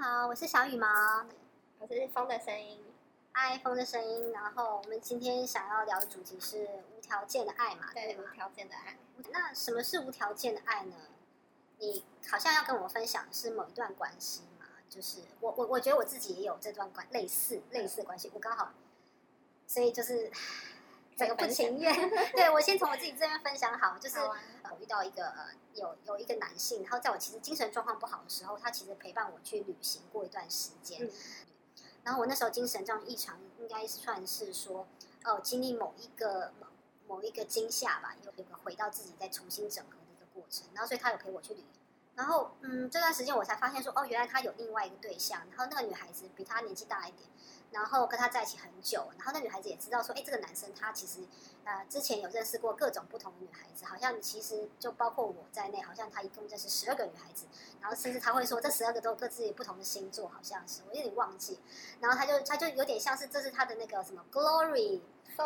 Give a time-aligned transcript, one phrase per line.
[0.00, 0.86] 好，我是小羽毛，
[1.80, 2.78] 我是风的声音，
[3.32, 4.30] 爱风的声音。
[4.30, 7.92] 然后我们今天想要聊的主题是无条件的爱嘛？
[7.92, 8.96] 对，无条件的爱。
[9.32, 10.94] 那什么是无条件的爱呢？
[11.80, 14.66] 你好像要跟我分享是某一段关系嘛？
[14.88, 18.72] 就是我我我觉得我自己也有这段关类似类似的关系，我刚好，
[19.66, 20.30] 所以就是
[21.18, 21.92] 整个不情愿。
[22.32, 24.36] 对 我先从我自己这边分享好，就是我
[24.80, 31.10] 遇到一个呃有有一个男性，然后在我其实精神状况不好的时候，他其实陪伴我去旅行过一段时间。
[32.04, 34.86] 然后我那时候精神状异常，应该算是说
[35.24, 36.66] 哦经历某一个某
[37.16, 40.68] 某一个惊吓吧，有有个回到自己再重新整合的一个过程。
[40.72, 41.64] 然后所以他有陪我去旅。
[42.18, 45.40] 然后，嗯，这段时间我才发现说，哦，原来他有另外一个对象。
[45.50, 47.30] 然后那个女孩子比他年纪大一点，
[47.70, 49.06] 然后跟他在一起很久。
[49.16, 51.20] 然后那女孩子也知道说，哎，这个男生他其实，
[51.62, 57.46] 呃，之前有认识过各种不同的女孩子，好像其实就包括我在内，好像他一共认识十二个女孩子。
[57.80, 61.60] 然后甚至他会说，这十二个都各自不同的星座，好像是我有点忘记。
[62.00, 65.00] 然后他就他就有点像是这是他的那个什么 glory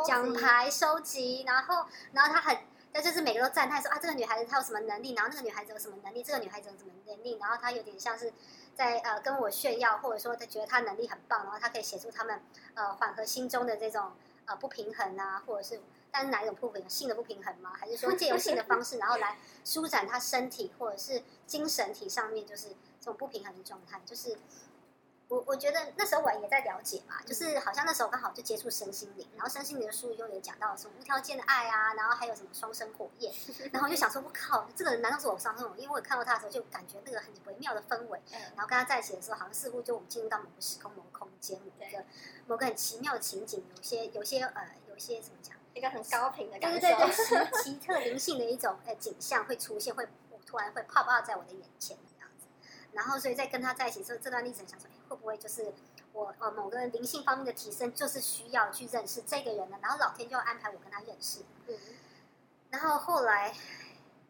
[0.07, 1.43] 奖牌收集。
[1.47, 2.57] 然后，然后他很。
[2.95, 8.33] 那就是每个都赞叹说啊，这个女孩子她有什么能力，然后那个女孩子有什么能力，这个女孩子有什么能力，然后她有点像是
[8.77, 12.41] 在呃跟我炫耀，或者说她觉得她能力很棒，然后她可以协助他们
[12.75, 14.13] 呃缓和心中的这种
[14.45, 17.73] 呃不平衡啊，或者是但是哪一种不平衡，性的不平衡吗？
[17.75, 22.69] 还是说借由性的方式，然后来舒展她身体或者是精神体上面就是
[23.01, 24.37] 这种不平衡的状态，就是。
[25.33, 33.33] 我我觉得那时候我也在了解嘛，就是好像那时候刚好就接触身心灵，然后身心灵的书又有讲到什么无条件的爱啊，然后还有什么双生火焰，
[33.73, 35.75] 然后我就想说，我靠，这个人难道是我上生火？
[35.79, 38.21] 因为我看到他的时候就感觉那个很微妙的氛围，
[38.55, 42.05] 然后跟他在一起的时候，好像似乎就我们进入到某个时空、某个空间、某个
[42.47, 50.07] 某个很奇妙的情景，有些有些呃，有些怎么讲，一个很高频的感觉，对对对，奇特灵性的一种呃景象会出现，会
[50.45, 51.97] 突然会泡泡在我的眼前
[52.93, 55.73] 然后所以在跟他在一起时候，这段历程想说，会不会就是。
[56.15, 61.41] 我呃，某个人灵性方面的提升，就是需要去认识这个人呢，然后老天就要安排我跟他认识。
[61.67, 61.75] 嗯。
[62.69, 63.55] 然后后来，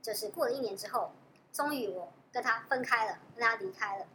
[0.00, 1.10] 就是过了一年之后，
[1.52, 4.06] 终于我跟他分开了，跟他离开了。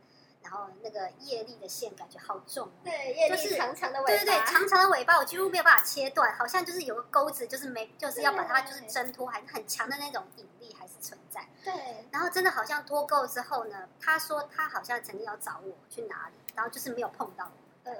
[0.42, 11.48] 然后那个业力的线感觉好重，对，业力长长的尾巴，对对对，长长的尾巴，我几乎没有办法切断，好像就是有个钩子，就是没，就是要把它就是挣脱，还是很强的那种引力存在。
[11.64, 11.74] 对。
[12.12, 16.34] 然后真的好像脱钩之后呢，他说他好像曾经要找我去哪里。
[16.58, 17.52] 然后就是没有碰到
[17.84, 17.92] 我，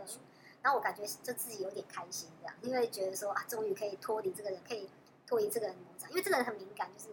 [0.64, 4.90] 然后我感觉就自己有点开心这样，因为觉得说啊，终于可以脱离这个人，可以
[5.28, 7.10] 脱离这个人魔掌，因为这个人很敏感，就是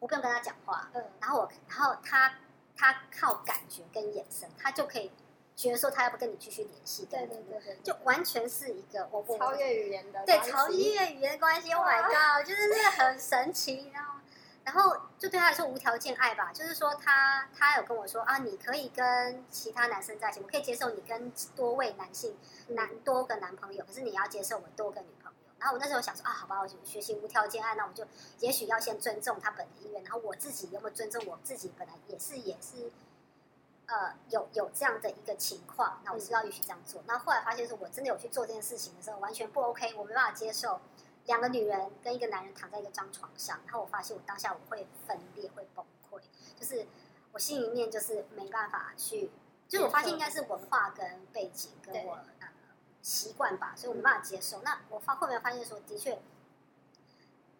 [0.00, 2.40] 我不用跟他讲话，嗯，然后我，然后他
[2.76, 5.12] 他靠感觉跟眼神，他就可以
[5.54, 14.17] 觉得说他要不跟你继续联系，对对对对，就完全是一个我超越语言的，对，超越语言的关系，Oh my God，就是那个很神奇，然后。
[14.68, 22.36] 然后就对他来说无条件爱吧，就是说他他有跟我说啊，你可以跟其他男生在一起，我可以接受你跟多位男性
[22.68, 25.38] 男多个男朋友，可是你要接受我多个女朋友。
[25.58, 28.06] 然后我那时候想说啊，好吧，我就学习无条件爱，那我就
[28.40, 32.92] 也许要先尊重他本的意愿，然后我自己有没有尊重我自己本来也是也是
[33.86, 37.02] 呃有有这样的一个情况，那我是要允许这样做。
[37.06, 40.78] 那后来发现说我真的有去做这件事情的时候，完全不 OK，我没办法接受。
[41.28, 46.20] 两个女人跟一个男人躺在一个张床上，然后我发现我当下我会分裂，会崩溃，
[46.58, 46.86] 就是
[47.32, 49.30] 我心里面就是没办法去，
[49.68, 52.48] 就我发现应该是文化跟背景跟我呃
[53.02, 54.62] 习惯吧，所以我没办法接受。
[54.62, 56.18] 那我发后面发现说，的确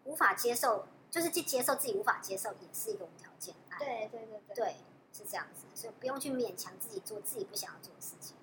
[0.05, 3.77] 无法接受，就是去接受自己无法接受，也是一个无条件爱。
[3.77, 4.75] 对对对对，对
[5.13, 8.35] 是这样子，所以不用去勉强自己做自己不想要做的事情。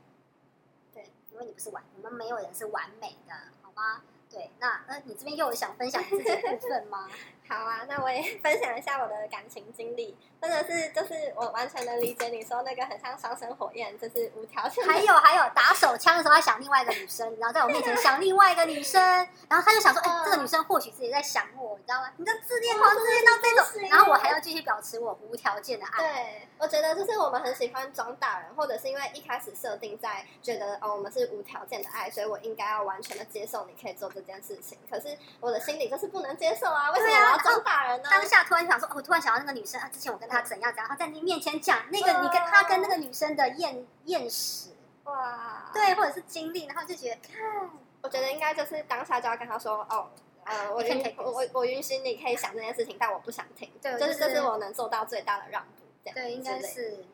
[0.95, 4.03] 对，因为你不是完，我们没有人是完美的，好吗？
[4.37, 7.09] 对，那那，你这边又有想分享自己的部分吗？
[7.49, 14.85] 好啊，那我也 分享一下我的感情经历，真的是就是我完全能理解你说那个很像双生火焰，就是无条件。
[14.85, 19.01] 还有还有打手枪的时候，他想另外一个女生，然后在我面前想另外一个女生，
[19.49, 22.11] 然后他就想说，哎，这个女生或许自己在想我，你知道吗？
[22.17, 25.99] 你的自恋狂，自恋到这种，然后我还要继续保持我无条件的爱。
[25.99, 34.77] 对，我觉得就是我们很喜欢装大人，或者是因为一开始设定在觉得哦，我们是无条件的爱，所以我应该要完全的接受你可以做这件事情。
[34.91, 38.09] 可是我的心里就是不能接受啊，为什么我要装大人呢？
[38.11, 44.71] 当下突然想说，我突然想到那个女生啊，之前我跟她怎样怎样，她在你面前讲那个你跟她跟那个女生的厌厌食，
[45.05, 47.71] 哇，对，或者是经历，然后就觉得，看，
[48.03, 50.09] 我觉得应该就是当下就要跟她说，哦，
[50.45, 57.05] 呃，我允我我允许你可以想这件事情，但我不想听，对，就是这是我能做到最大的让步，对，应该是。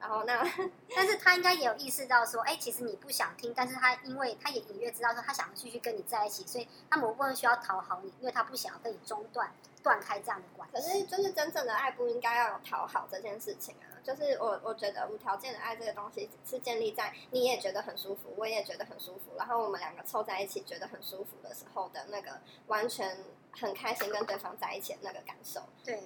[0.00, 0.42] 然后那，
[0.96, 9.52] 但是他应该也有意识到说，哎，其实你不想听，但是他因为他也隐约知道说，他想要继续跟你在一起，所以他某部分需要讨好你，因为他不想要跟你中断、
[9.82, 10.76] 断开这样的关系。
[10.76, 23.18] 可是，就是真正的爱不应该要有讨好这件事情啊，就是我我觉得无条件的爱这个东西是建立在你也觉得很舒服，我也觉得很舒服，然后我们两个凑在一起觉得很舒服的时候的那个完全
[23.52, 25.60] 很开心跟对方在一起的那个感受。
[25.84, 26.04] 对对，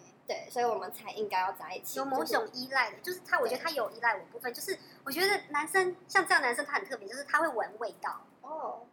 [0.55, 1.99] 所以我们才应该要在一起。
[1.99, 8.21] 有某种依赖的，就是他，我觉得他有依赖我部分，就是我觉得男生像这样男生他很特别，就是他会闻味道。
[8.43, 8.87] 哦，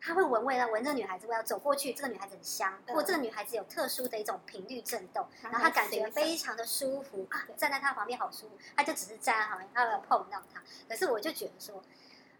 [0.00, 10.62] 他会闻味道，闻这个女孩子味道，走过去，这个女孩子很香，嗯或这个女孩子有特殊的一种频率震动，然后他感觉非常的舒服啊，站在他旁边好舒服，他就只是站在旁边，他没有碰到他。
[10.88, 11.84] 可是我就觉得说，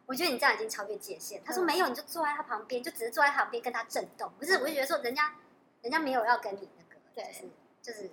[0.07, 1.45] 我觉得你这样已经超越界限。
[1.45, 4.33] 他说嗯没有，你就坐在他旁边，就只是坐在他旁边跟他震动。
[4.39, 5.35] 不是，我就觉得说人家，
[5.83, 7.51] 人家没有要跟你那个，对就是
[7.83, 8.11] 就是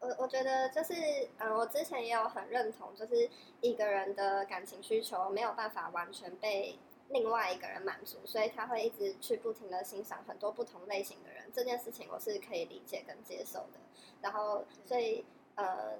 [0.00, 0.92] 我我觉得就是，
[1.38, 3.28] 嗯，我之前也有很认同，就是
[3.60, 11.50] 一个人的感情需求没有办法完全被另外一个人满足，所以他会一直去不停的欣赏很多不同类型的人。
[11.54, 13.80] 这件事情我是可以理解跟接受的。
[14.20, 15.24] 然后，所以
[15.54, 15.94] 呃，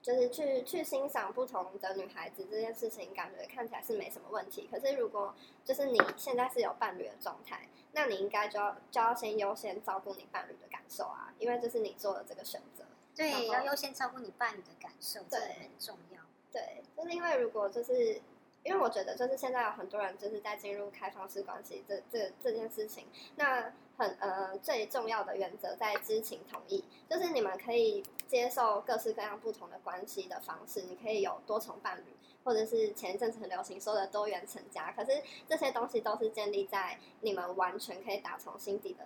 [0.00, 4.66] 就是去去欣赏不同的女孩子这件事情，感觉看起来是没什么问题。
[4.70, 12.84] 可是如果就是你现在是有伴侣的状态，那你应该就要就要先优先照顾你伴侣的感受啊，因为这是你做的这个选择。
[13.28, 16.20] 然对，要优先照顾你伴侣的感受，这个对很重要。
[16.52, 18.20] 对，就是因为如果就是
[18.62, 23.06] 因为我觉得就是现在有很多人就是在进入开放式关系这这这件事情，
[23.36, 32.04] 那很呃最重要的原则在知情同意，就是你们可以接受各式各样不同的关系的方式，你可以有多重伴侣。
[32.42, 39.04] 或者是前一阵子很流行说的多元成家，可是这些东西都是建立在你们完全可以打从心底的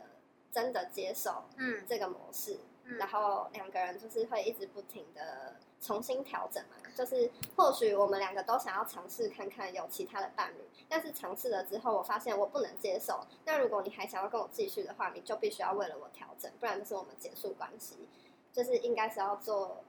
[0.52, 10.58] 真的接受嗯这个模式，嗯然后两个人就是会一直不停的重新调整嘛，就是或许我们两个都想要尝试看看有其他的伴侣，
[10.88, 13.26] 但是尝试了之后，我发现我不能接受。
[13.44, 18.08] 那如果你还想要跟我继续的话，你就必须要为了我调整，不然就是我们结束关系。
[18.52, 19.82] 就是应该是要做，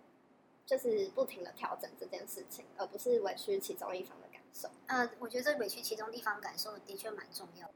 [0.66, 4.68] 就是不停的调整这件事情，而不是委屈其中一方的感受。
[4.88, 7.74] 呃，我觉得这委屈其中一方感受的确蛮重要的。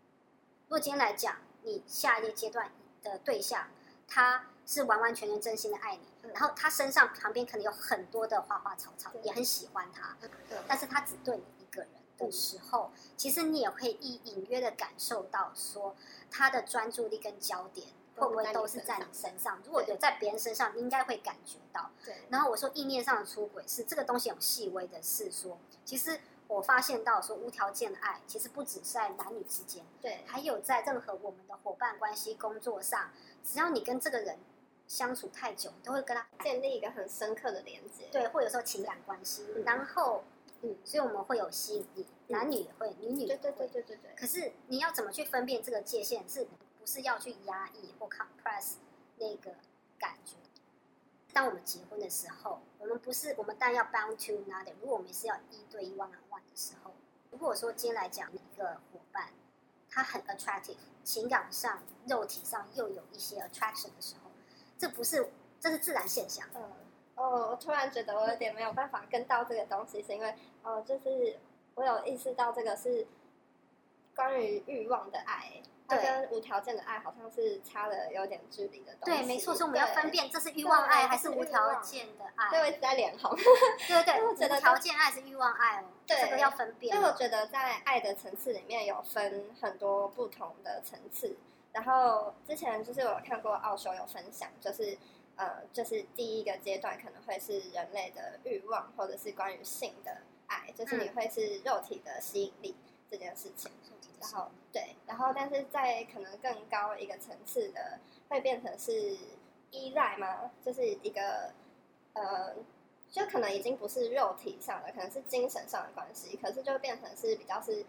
[0.64, 2.72] 如果今天来讲，你下一个阶段
[3.04, 3.68] 的对象，
[4.08, 10.30] 他是完完全全真心的爱你，嗯然后他身上旁边可能有很多的花花草草，也很喜欢他，对。
[10.68, 11.90] 但是他只对你一个人
[12.20, 15.96] 的时候，其实你也会隐隐约的感受到说，
[16.30, 19.60] 他的专注力跟焦点会不会都是在你身上？
[19.66, 19.98] 如果有。
[19.98, 21.90] 在别人身上，你应该会感觉到。
[22.06, 33.10] 对，然后我说意念上的出轨是这个东西有细微的是说，其实我发现到说无条件的爱，其实不只是在男女之间，对，还有在任何我们的伙伴关系、工作上，
[33.44, 34.38] 只要你跟这个人
[34.90, 38.10] 相处太久，都会跟他建立一个很深刻的连接。
[38.12, 40.24] 对，会有时候情感关系，嗯然后
[40.64, 43.38] 嗯所以我们会有吸引力，男女也会，女女对。
[43.38, 44.16] 对对对对对。
[44.18, 46.28] 可是你要怎么去分辨这个界限？
[46.28, 46.48] 是
[46.80, 48.78] 不是要去压抑或 compress
[49.18, 49.52] 那个
[50.00, 50.36] 感觉？
[51.32, 54.74] 当我们结婚的时候，我们不是我们当然要 bound to another。
[54.82, 56.92] 如果我们是要一对一 one on one 的时候，
[57.30, 59.30] 如果说今天来讲一个伙伴，
[59.88, 64.29] 他很 attractive，情感上、肉体上又有一些 attraction 的时候，
[64.80, 65.30] 这不是
[65.60, 66.48] 这是自然现象。
[66.56, 66.64] 嗯，
[67.16, 70.34] 哦，我突然觉得我有点没有办法跟到这个东西，是因为
[70.64, 71.38] 哦，就是
[71.76, 73.06] 我有意识到这个是
[74.16, 79.20] 关于欲望的爱，它跟无条件的爱好像是差了有点距离的东西。
[79.20, 80.10] 对，没错，所以我们要分。
[80.10, 82.50] 辨这是欲望爱对还是无条件的爱。
[82.50, 87.02] 对我一直在脸红，对对 我觉得无条件爱还是欲望爱哦，对这个要分辨哦。
[87.02, 91.36] 所以我觉得在爱的层次里面有分很多不同的层次。
[91.74, 94.98] 然后之前就是我有看过奥修有分享，就是
[95.36, 102.76] 呃，就是第一个阶段可能会是人类的欲望，或者是关于性的爱，就是你嗯会是肉体的吸引力
[103.10, 103.72] 这件事情。
[104.22, 107.98] 然后对，然后但是在可能更高一个层次的，
[108.28, 109.18] 会变成是
[109.72, 110.52] 依赖吗？
[110.62, 111.54] 就是一个
[112.12, 112.54] 呃，
[113.10, 117.86] 就可能已经不是肉体上的，可能是精神上的关系，可是就变成是比较是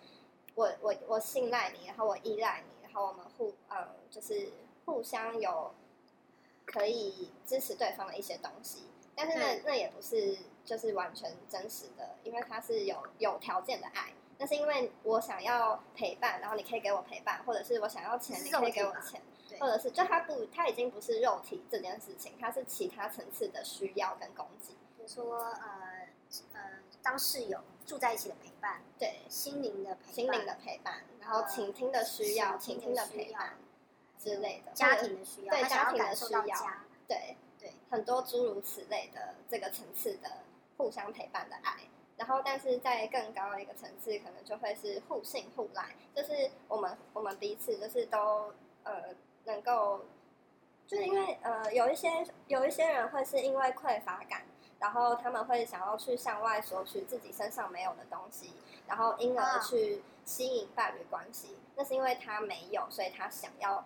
[0.54, 4.50] 我我我信赖你，然后我依赖你，然后我们互呃就是
[4.84, 5.72] 互相有
[6.66, 14.12] 可以支持对方的一些东西，但是那那也不是就是完全真实的，因为它是有有条件的爱。
[14.38, 19.20] 那是因为我想要陪伴，然后你可以给我陪伴，或者是我想要钱，你可以给我钱，
[19.60, 24.72] 或者是就它不，它已经不是肉体这件事情，它是其他层次的需要跟供给。
[24.96, 26.08] 比如说呃
[26.54, 33.54] 呃，当室友住在一起的陪伴，对，心灵的陪伴，心灵的陪伴，然后倾听的需要，呃倾听的陪伴
[34.18, 36.42] 之类的，家庭的需要，对家庭的需要，
[37.08, 40.30] 对对，很多诸如此类的这个层次的
[40.76, 41.76] 互相陪伴的爱。
[42.16, 48.52] 然后，但是在更高的一个层次，可能就会是互信互赖，就是我们我们彼此就是都
[48.84, 49.04] 呃
[49.44, 50.04] 能够，
[50.86, 54.42] 就是因为呃有一些有一些人会是因为匮乏感，
[54.80, 58.52] 然后他们会想要去向外索取自己身上没有的东西，
[58.88, 61.56] 然后因而去吸引伴侣关系。
[61.76, 63.84] 那是因为他没有，所以他想要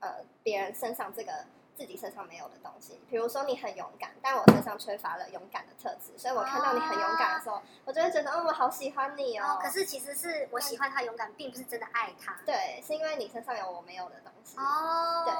[0.00, 1.44] 呃别人身上这个。
[1.76, 9.58] 自己身上没有的东西，比如说你很勇敢，但我身上缺乏了勇敢的特质，所以我看到你很勇敢的时候，我就会觉得，哦，我好喜欢你哦。
[9.62, 12.36] 可是其实是我喜欢他勇敢，并不是真的爱他。
[12.46, 14.56] 对，是因为你身上有我没有的东西。
[14.58, 15.24] 哦。
[15.26, 15.34] 对。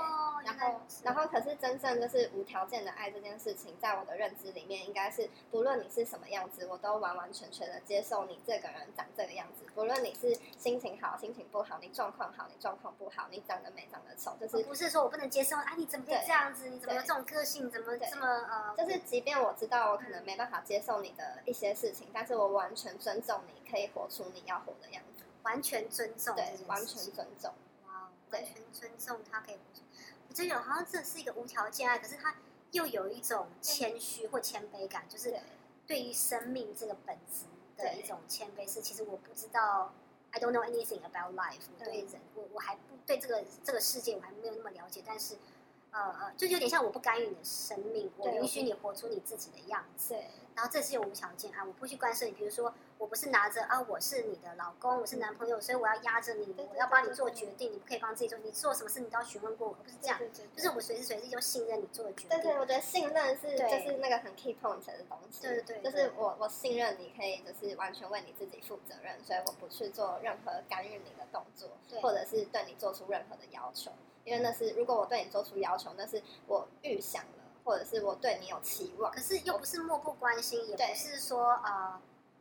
[0.46, 9.64] 然后，然后，可是真正就是无条件的爱这件事情，在我的认知里面，应该是不论你是什么样子，我都完完全全的接受你这个人长这个样子。
[9.74, 15.74] 不论你是心情好、心情不好，你状况好、你状况不好，你长得美、长得丑，就是不是说我不能接受啊？
[15.76, 16.68] 你怎么可以这样子？
[16.68, 17.70] 你怎么有这种个性？
[17.70, 18.74] 怎么这么呃？
[18.76, 25.22] 就是即便我知道我可能没办法接受你的一些事情，但是我完全尊重你，可以活出你要活的样子。
[25.44, 27.54] 完全尊重，对，完全尊重。
[27.86, 29.58] 哇，完全尊重他可以。
[30.28, 32.34] 我觉得好像这是一个无条件爱，可是他
[32.72, 35.38] 又有一种谦虚或谦卑感，就是
[35.86, 37.44] 对于生命这个本质
[37.76, 38.68] 的一种谦卑。
[38.70, 39.92] 是其实我不知道
[40.32, 41.62] ，I don't know anything about life。
[41.78, 45.36] 对人，我我还不对这个这个世界我还没有那么了解，但是
[45.96, 50.12] 呃呃，就有点像我不干预你的生命，我允许你活出你自己的样子。
[50.12, 52.72] 对，然后这是无条件爱，我不去干涉你，比如说。
[52.98, 58.38] 我不是拿着啊，我是你的老公，我是男朋友，所以我要压着你，我要帮你做决定，你不可以帮自己做。
[58.38, 60.18] 你做什么事，你都要询问过我，不是这样。
[60.56, 62.30] 就是我随时随地就信任你做的决定。
[62.30, 65.42] 对对，我觉得信任是就是那个很 key point 的东西。
[65.42, 71.68] 对对对，就是我我信任你可以就是完全为你自己负责任，所以我不去做任何干预你的动作，
[72.00, 73.92] 或者是对你做出任何的要求。
[74.26, 79.10] 因为那是如果我对你做出要求，那是我预想了，或者是我对你有期望。
[79.10, 81.98] 可是又不是漠不关心，也不是说呃。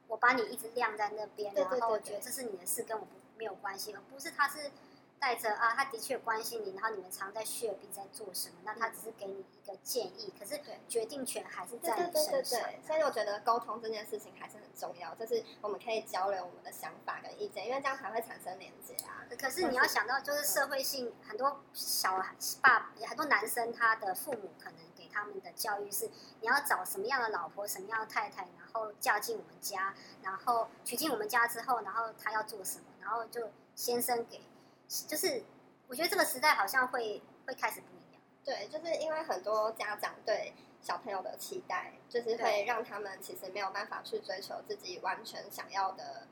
[0.08, 4.70] 我把你一直晾在那边，然后我觉得这是你的事，跟我不没有关系，而不是他是
[5.19, 12.60] 带着啊，他的确关心你，然后你们常在血比在做什么，那他只是给你一个建议，可是决定权还是在你身上。
[12.86, 19.25] 所以我觉得沟通这件事情还是很重要，就是我们可以交流我们的想法跟意见，因为这样才会产生连接啊。
[19.39, 22.22] 可是你要想到，就是社会性很多小
[22.62, 25.05] 爸，很多男生他的父母可能给。
[25.15, 26.10] 他们的教育是
[26.41, 34.41] 你要找什么样的老婆，什么样的太太，然后嫁进我们家，然后娶进我们家之后，然后他要做什么，然后就先生给，
[34.88, 35.44] 就是
[35.88, 38.22] 我觉得这个时代好像会会开始不一样。
[38.44, 46.27] 对，就是因为很多家长对小朋友的期待，就是会让他们其实没有办法去追求自己完全想要的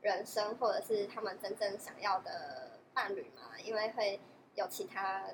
[0.00, 4.20] 人生，或者是他们真正想要的伴侣嘛，因为会
[4.54, 5.24] 有其他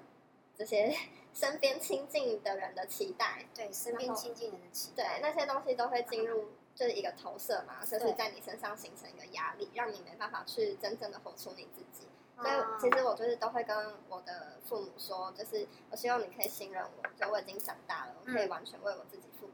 [0.56, 0.96] 这些。
[1.36, 12.08] 身边亲近的人的期待，对身边亲近人的期待，对那些东西都会进入就是一个投射嘛，就是在你身上形成一个压力，让你没办法去真正的活出你自己。
[12.36, 13.74] 所以其实我就是都会跟
[14.08, 19.45] 我的父母说，就是我希望你可以信任我，就我已经长大了，我可以完全为我自己负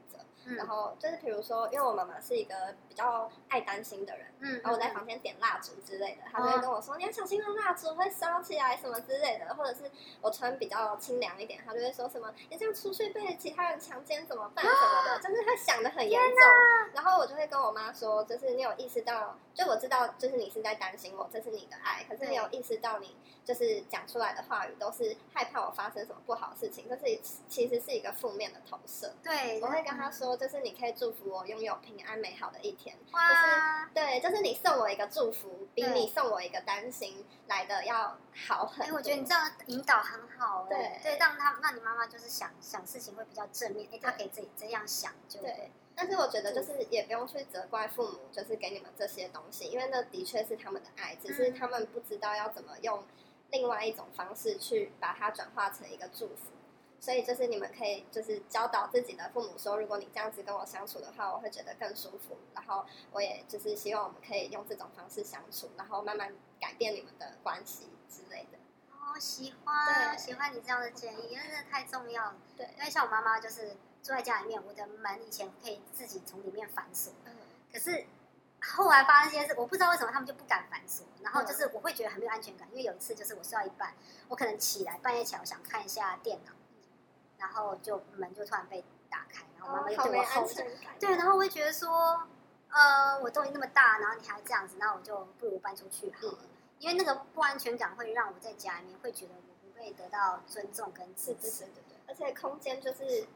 [0.43, 0.55] 责。
[0.55, 2.53] 然后就是，比如说，因为我妈妈是一个
[2.87, 9.89] 比较爱担心的人，嗯，然后我在房间点蜡烛之类的，她就会跟我说：“你要小心，那蜡烛会烧起来什么之类的。”或者是
[10.21, 16.39] 我穿比较清凉一点，她就会说什么：“你这样出去被其他人强奸怎么办？”什么的，就是她想的很严重。
[16.93, 27.19] 然后我就会跟我妈说：“就是你有意识到，就我知道，就是你是在担心我，这是你的爱，可是你有意识到你。”就是讲出来的话语都是害怕我发生什么不好的事情，这是
[27.49, 29.13] 其实是一个负面的投射。
[29.21, 32.95] 对，我会跟她说，就是你可以祝福我拥有平安美好的一天。
[33.05, 38.97] 就是对，就是你送我一个祝福，比你送我一个担心来的要好很多。
[38.97, 45.71] 我觉得你这样引导很好，对对，让他让你妈妈就是想想事情会比较正面，哎，他可以自己这样想就对。
[45.95, 53.03] 但是我觉得，就是也不用去责怪父母，就是给你们这些东西，因为那的确是他们的爱，只是他们不知道要怎么用。
[53.51, 56.49] 另外一种方式去把它转化成一个祝福，
[57.03, 62.37] 所以就是你们可以就是教导自己的父母说，如果你这样子跟我相处的话，我会觉得更舒服。
[62.55, 68.57] 然后我也就是希望我们可以用这种方式相处，然后慢慢改变你们的关系之类的。
[68.89, 72.37] 哦，喜欢，喜欢你这样的建议，真的太重要了。
[72.55, 77.35] 对，因为像我妈妈就是住在家里面，我的门以前可以自己从里面反锁，嗯，
[77.69, 78.05] 可是。
[78.77, 83.93] 后来发生一些事，我不知道为什么他们就不敢反锁，然后就是我会觉得很没有安全感，因为有一次就是我睡到一半，
[84.29, 86.53] 我可能起来半夜起来我想看一下电脑，
[87.43, 90.63] 然后就门就突然被打开，然后妈妈就对我吼着，
[90.97, 92.25] 对，然后我会觉得说，
[92.69, 96.39] 呃，我都已经那么大，然后你还这样子，那我就不如搬出去好了，
[96.79, 103.27] 因为那个不安全感会让我在家里面会觉得我不被得到尊重跟支持，对对对，而且空间就是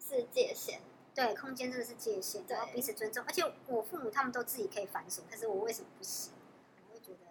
[0.00, 0.80] 是界限。
[1.14, 3.24] 对，空间真的是界限，然后彼此尊重。
[3.24, 6.32] 而且我父母他们都自己可以反锁，可是我为什么不行？
[6.88, 7.30] 我会觉得，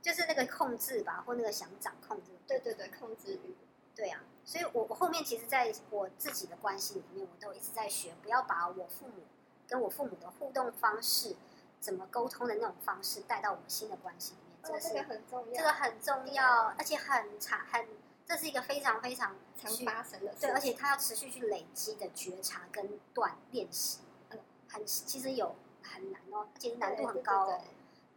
[0.00, 2.38] 就是那个控制吧，或那个想掌控这个。
[2.46, 3.56] 对对对，控制欲。
[3.96, 9.24] 对啊，所以我我后面其实在我自己的关系里面，我都一直在学，不要把我父母
[9.66, 11.34] 跟我父母的互动方式，
[11.80, 17.88] 怎么沟通的那种方式带到我们新的关系里面，这个是、哦这个很重要，这个很重要，而且很长很，
[18.24, 20.42] 这是一个非常非常常需发生的事。
[20.42, 23.98] 对，而且它要持续去累积的觉察跟锻练习，
[24.30, 24.38] 嗯，
[24.68, 27.60] 很其实有很难哦，其实难度很高哦，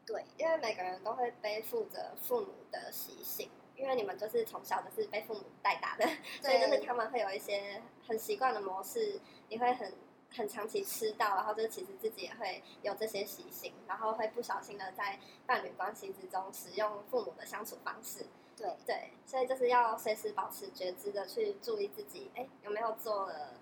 [0.05, 6.05] 对，因为每个人都会背负着父母的习性，因为你们就是从小就是被父母带大的，
[6.41, 9.93] 所以就是他们会有一些很习惯的模式，你会很
[10.36, 18.25] 很长期吃到，然后就是其实自己也会有这些习性，然后会不小心的在伴侣关系之中使用父母的相处方式。
[18.57, 23.53] 对对，所以就是要随时保持觉知的去注意自己，哎，有没有做了，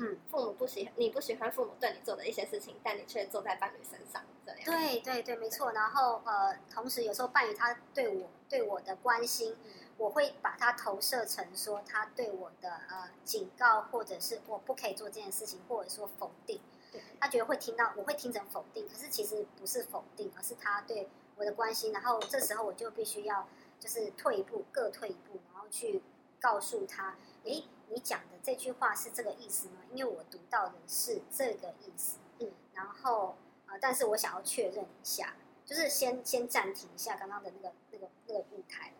[0.00, 4.60] 嗯，父母不喜你不喜欢父母对你做的一些事情，但你却做在伴侣身上，这样。
[4.64, 5.72] 对对对，没错。
[5.72, 9.56] 然后呃，同时有时候伴侣他对我对我的关心，
[9.96, 16.60] 我会把它投射成说他对我的呃警告，或者是我不可以做这件事情，或者说否定。
[16.92, 21.92] 对他觉得会听到，我会听成否定，可是其实不是否定，而是他对我的关心。
[21.92, 23.48] 然后这时候我就必须要
[23.80, 26.00] 就是退一步，各退一步，然后去
[26.40, 29.76] 告诉他，诶，你讲的这句话是这个意思吗？
[29.92, 32.18] 因为我读到的是这个意思。
[32.38, 38.92] 嗯，然后呃，但是我想要确认一下，就是先先暂停一下刚刚的那个那个那个舞台，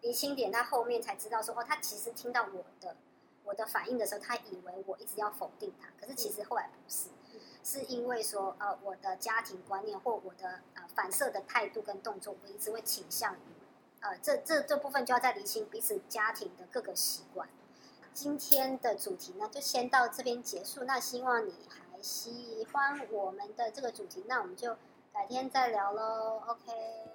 [0.00, 2.96] 离清点，他后面才知道说，哦，他其实听到我的
[3.44, 13.38] 我的反应的时候，他以为我一直要否定他，可是其实后来不是，嗯是因为说呃我的家庭观念或我的呃反射的态度跟动作，我一直会倾向于
[14.00, 17.48] 呃这这这部分就要再厘清彼此家庭的各个习惯。
[18.14, 20.84] 今天的主题呢，就先到这边结束。
[20.84, 24.76] 那希望你还喜欢我们的这个主题，那我们就
[25.12, 26.40] 改天再聊喽。
[26.46, 27.13] OK。